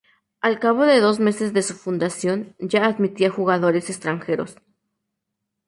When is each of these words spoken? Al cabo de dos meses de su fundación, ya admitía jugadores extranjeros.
Al 0.39 0.57
cabo 0.57 0.87
de 0.87 0.99
dos 0.99 1.19
meses 1.19 1.53
de 1.53 1.61
su 1.61 1.75
fundación, 1.75 2.55
ya 2.57 2.87
admitía 2.87 3.29
jugadores 3.29 3.87
extranjeros. 3.91 4.55